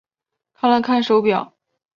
[0.55, 1.53] 看了看手表